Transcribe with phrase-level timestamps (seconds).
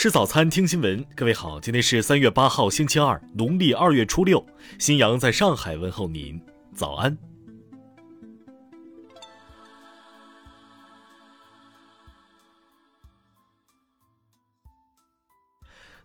[0.00, 1.04] 吃早餐，听新闻。
[1.14, 4.42] 各位好，今天是三月八号，星期二，农历二月初六。
[4.78, 6.40] 新阳在上海问候您，
[6.74, 7.14] 早安。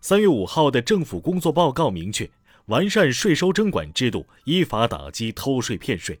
[0.02, 2.30] 三月五号的政府工作报告明确，
[2.66, 6.20] 完善税收征管制度，依法打击偷税骗税。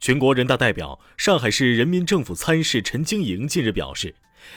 [0.00, 4.14] 全国人大代表、上海市人民政府参事陈经营近日表示。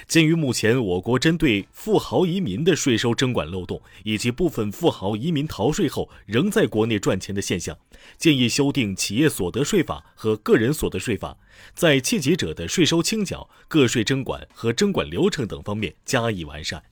[0.07, 7.77] 鉴于目前我国针对富豪移民的税收征管漏洞，以及部分富豪移民逃税后仍在国内赚钱的现象，
[8.17, 11.37] 建议修订企业所得税法和个人所得税法，
[11.73, 16.83] 在契籍者的税收清缴、个税征管和征管流程等方面加以完善。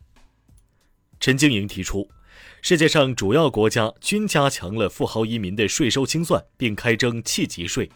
[1.20, 2.10] 陈晶莹提出，
[2.62, 7.90] 世界上主要国家均加强了富豪移民的税收清算，并开征契籍税。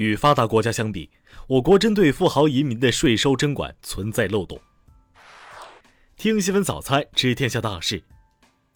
[0.00, 1.10] 与发达国家相比，
[1.46, 4.58] 我国针对富豪移民的税收征管存在漏洞。
[6.16, 8.02] 听新闻早餐知天下大事。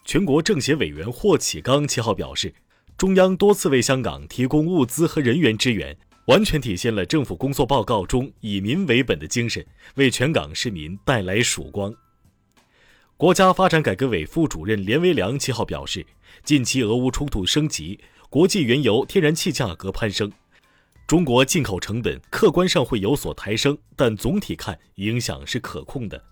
[0.04, 2.52] 全国政协委员霍启刚七号表示，
[2.98, 9.64] 中央多次为香港提供物资和人员支援，完全体现了政府工作报告中以民为本的精神，
[9.94, 11.94] 为全港市民带来曙光。
[13.16, 16.04] 国家发展改革委副主任连维良七号表示，
[16.42, 20.30] 近期俄乌冲突升级，国际原油、天然气价格攀升。
[21.06, 26.22] 中国进口成本客观上会有所抬升，但总体看影响是可控的。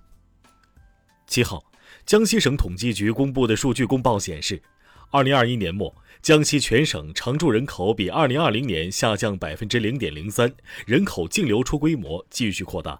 [1.27, 1.63] 七号，
[2.07, 4.63] 江西省统计局公布的数据公报显示，
[5.11, 10.51] 二零二一年末，江西全省常住人口比二零二零年下降百分之零点零三，
[10.87, 12.99] 人口净流出规模继续扩大。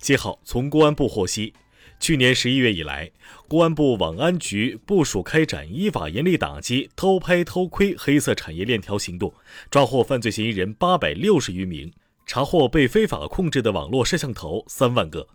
[0.00, 1.54] 七号，从公安部获悉。
[2.00, 3.10] 去年十一月以来，
[3.48, 9.32] 公安部网安局部署开展依法严厉打击偷拍偷窥黑色产业链条行动，
[9.70, 11.90] 抓获犯罪嫌疑人八百六十余名，
[12.26, 15.26] 查获被非法控制的网络摄像头三万个。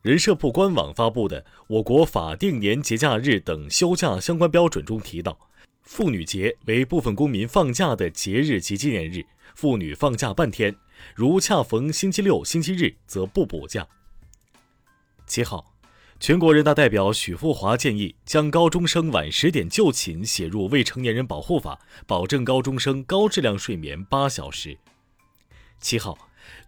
[0.00, 5.38] 人社部官网发布的《我国法定年节假日等休假相关标准》中提到，
[5.82, 9.22] 妇女节为部分公民放假的节日及纪念日，
[9.54, 10.74] 妇女放假半天，
[11.14, 13.86] 如恰逢星期六、星期日，则不补假。
[15.26, 15.74] 七号，
[16.20, 24.78] 全国人大代表许富华建议将高中生晚十点就寝写入未成年人保护法，保证高中生高质量睡眠八小时。
[25.80, 26.16] 七号，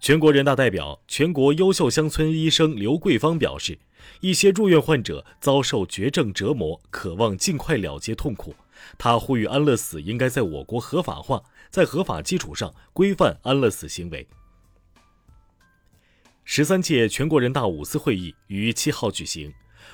[0.00, 3.78] 全国人大代表、全国优秀乡村医生刘桂芳表示，
[4.20, 8.56] 一些入院患者遭受绝症折磨，渴望尽快了结痛苦。
[8.98, 14.26] 他呼吁安乐死应该在我国合法化，在合法基础上规范安乐死行为。
[16.50, 19.52] 十三届全国人大五次会议于七号举行，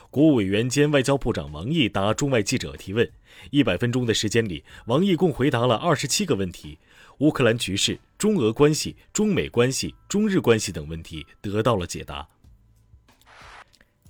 [0.08, 3.10] 国务委员兼外交部长王毅答中外记者提问。
[3.50, 6.78] 一百分钟的时间里，王毅共回答了二十七个问题，
[7.18, 12.28] 乌克兰局势、中俄关系、中美关系、中日关系等问题得到了解答。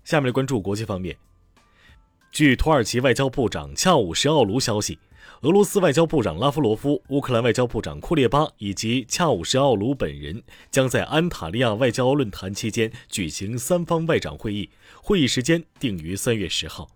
[0.05, 1.16] 下面来关注国际方面，
[2.31, 4.99] 据土耳其外交部长恰武什奥卢消息。
[5.40, 14.70] 俄罗斯外交部长拉夫罗夫、乌克兰外交部长库列巴以及恰武什奥卢本人将在安塔利亚外交论坛期间举行三方外长会议，
[15.02, 16.88] 会议时间定于三月十号。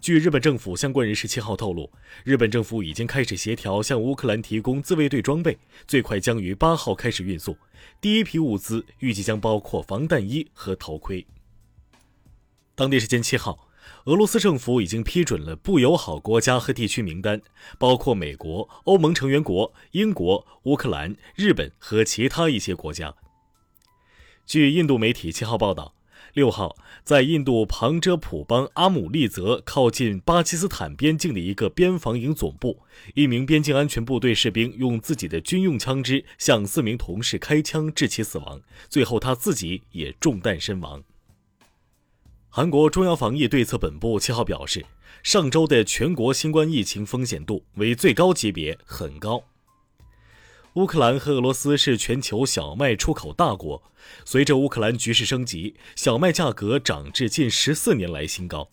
[0.00, 1.90] 据日本政府相关人士七号透露，
[2.24, 7.56] 日本政府已经开始协调向乌克兰提供自卫队装备，最快将于八号开始运送。
[8.00, 11.26] 第一批物资预计将包括防弹衣和头盔。
[12.74, 13.68] 当地时间七号。
[14.04, 17.40] 俄罗斯政府已经批准了不友好国家和地区名单，
[17.78, 23.14] 包括美国、欧盟成员国、英国、乌克兰、日本和其他一些国家。
[24.44, 25.94] 据印度媒体七号报道，
[26.34, 32.80] 六号在印度旁遮普邦阿姆利泽靠近巴基斯坦边境的一个边防营总部，
[33.14, 38.60] 一名边境安全部队士兵用自己的军用枪支向四名同事开枪，致其死亡。
[38.88, 41.04] 最后他自己也中弹身亡。
[42.54, 44.84] 韩国中央防疫对策本部七号表示，
[45.22, 49.42] 上周的全国新冠疫情风险度为最高级别，很高。
[50.74, 53.82] 乌克兰和俄罗斯是全球小麦出口大国，
[54.26, 58.68] 随着乌克兰局势升级，小麦价格涨至近十四年来新高。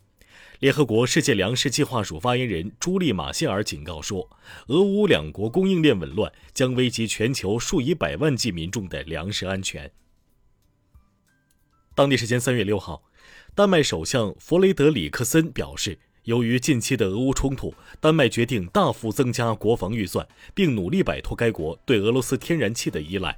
[0.60, 4.30] 联合国世界粮食计划署发言人朱莉马歇尔警告说，
[4.68, 9.90] 俄乌两国供应链紊乱将危及全球数以百万计民众的粮食安全。
[11.96, 13.04] 当地时间三月六号。
[13.56, 23.38] 丹麦首相弗雷德里克森表示，由于近期的俄乌冲突，丹麦决定大幅增加国防预算，并努力摆脱该国对俄罗斯天然气的依赖。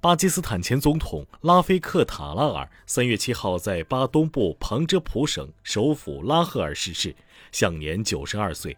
[0.00, 7.14] 巴基斯坦前总统拉菲克塔拉尔三月七号在巴东部旁遮普省首府拉赫尔逝世，
[7.52, 8.76] 享年九十二岁。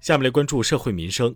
[0.00, 1.34] 下面来关注社会民生。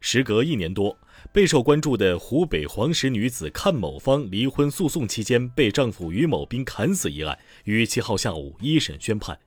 [0.00, 0.96] 时隔一年多，
[1.32, 9.38] 备受关注的湖北黄石女子阚某芳离婚诉讼期间被丈夫于某斌砍死一案，于七号下午一审宣判，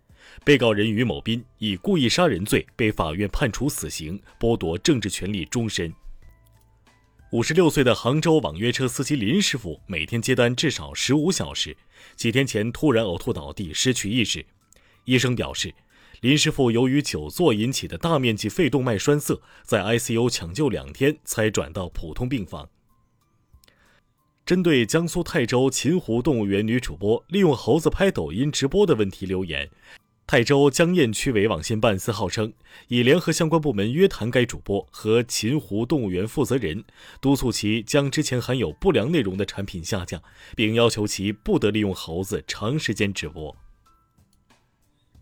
[0.43, 5.91] 被告人于某斌以故意杀人罪被法院判处死刑，剥夺政治权利终身。
[7.31, 11.75] 五十六岁的杭州网约车司机林师傅每天接单至少十五小时，
[12.17, 14.45] 几天前突然呕吐倒地，失去意识。
[15.05, 15.73] 医生表示。
[16.21, 22.69] 林师傅由于久坐引起的大面积肺动脉栓塞，在 ICU 抢救两天才转到普通病房。
[24.45, 29.71] 针对江苏泰州秦湖动物园女主播利用猴子拍抖音直播的问题留言，
[30.27, 32.53] 泰州江堰区委网信办四号称，
[32.89, 36.83] 已联合相关部门约谈该主播和秦湖动物园负责人，
[37.19, 40.21] 督促其将之前含有不良内容的产品下架，
[40.55, 43.57] 并要求其不得利用猴子长时间直播。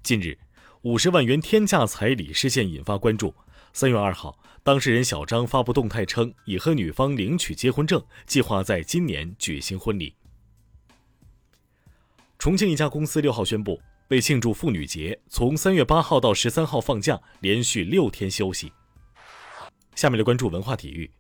[0.03, 0.37] 近日。
[0.83, 3.35] 五十万元天价彩礼事件引发关注。
[3.73, 10.15] 三月二号，当事人小张发布动态称，已和女方领取结婚证，计划在今年举行婚礼。
[12.37, 13.77] 重庆一家公司六号宣布，
[14.07, 18.71] 为庆祝妇女节，从三月八号到十三号放假，连续六天休息。
[19.95, 21.11] 下面来关注文化体育。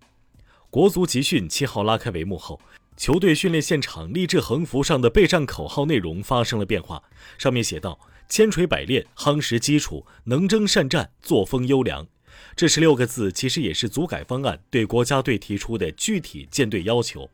[0.69, 2.61] 国足集训七号拉开帷幕后，
[2.95, 7.03] 球队训练现场励志横幅上的备战口号内容发生了变化，
[7.37, 7.99] 上面写道。
[8.29, 12.07] 千锤百炼，夯实基础，能征善战，作风优良。
[12.55, 17.29] 这十六个字其实也是组改方案对国家队提出的具体建队要求。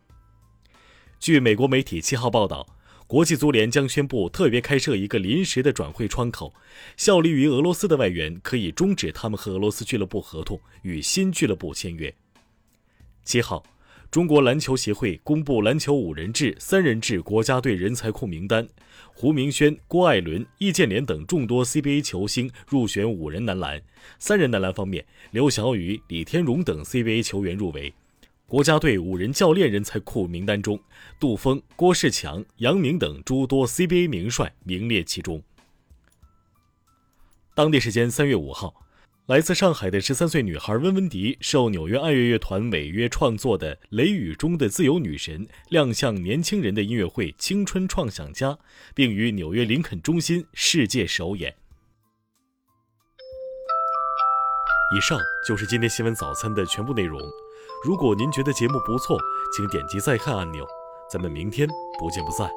[1.20, 2.66] 据美国媒体七号报道，
[3.08, 6.54] 国际足联将宣布特别开设一个临时的转会窗口，
[6.96, 12.14] 效力于俄罗斯的外援可以终止他们和俄罗斯俱乐部合同，与新俱乐部签约。
[13.26, 13.62] 七号。
[14.16, 18.66] 中国篮球协会公布篮球五人制、三人制国家队人才库名单，
[19.14, 23.82] 胡明轩、郭艾伦、易建联等众多 CBA 球星入选五人男篮。
[24.18, 27.94] 三人男篮方面，刘晓宇、李天荣等 CBA 球员入围。
[28.48, 30.80] 国家队五人教练人才库名单中，
[31.20, 35.44] 杜锋、郭士强、杨明等诸多 CBA 名帅名列其中。
[37.54, 38.85] 当地时间三月五号。
[39.28, 48.50] 来自上海的十三岁女孩温温迪受纽约爱乐乐团违约创作的《雷雨中的自由女神》亮相年轻人的音乐会《青春创想家》，
[48.94, 51.56] 并于纽约林肯中心世界首演。
[54.96, 57.20] 以上就是今天新闻早餐的全部内容。
[57.84, 59.18] 如果您觉得节目不错，
[59.56, 60.64] 请点击再看按钮。
[61.12, 61.68] 咱们明天
[61.98, 62.48] 不见不散。